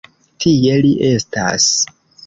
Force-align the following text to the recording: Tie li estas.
Tie 0.45 0.79
li 0.87 0.95
estas. 1.13 1.71